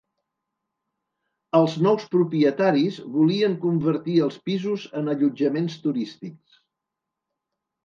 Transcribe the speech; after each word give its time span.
Els 1.59 1.75
nous 1.87 2.05
propietaris 2.15 2.97
volien 3.19 3.55
convertir 3.67 4.17
els 4.29 4.41
pisos 4.49 4.89
en 5.03 5.15
allotjaments 5.15 5.79
turístics. 5.87 6.61